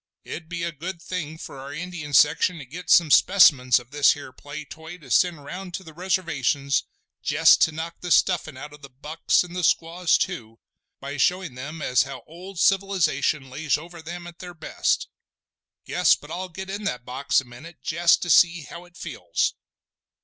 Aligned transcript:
It'd 0.23 0.49
be 0.49 0.63
a 0.63 0.71
good 0.71 0.99
thing 0.99 1.37
for 1.37 1.59
our 1.59 1.71
Indian 1.71 2.11
section 2.15 2.57
to 2.57 2.65
get 2.65 2.89
some 2.89 3.11
specimens 3.11 3.77
of 3.77 3.91
this 3.91 4.13
here 4.13 4.31
play 4.33 4.65
toy 4.65 4.97
to 4.97 5.11
send 5.11 5.45
round 5.45 5.75
to 5.75 5.83
the 5.83 5.93
Reservations 5.93 6.85
jest 7.21 7.61
to 7.61 7.71
knock 7.71 8.01
the 8.01 8.09
stuffin' 8.09 8.57
out 8.57 8.73
of 8.73 8.81
the 8.81 8.89
bucks, 8.89 9.43
and 9.43 9.55
the 9.55 9.63
squaws 9.63 10.17
too, 10.17 10.57
by 10.99 11.17
showing 11.17 11.53
them 11.53 11.83
as 11.83 12.01
how 12.01 12.23
old 12.25 12.59
civilisation 12.59 13.51
lays 13.51 13.77
over 13.77 14.01
them 14.01 14.25
at 14.25 14.39
their 14.39 14.55
best. 14.55 15.07
Guess 15.85 16.15
but 16.15 16.31
I'll 16.31 16.49
get 16.49 16.67
in 16.67 16.83
that 16.85 17.05
box 17.05 17.39
a 17.39 17.45
minute 17.45 17.83
jest 17.83 18.23
to 18.23 18.31
see 18.31 18.63
how 18.63 18.85
it 18.85 18.97
feels!" 18.97 19.53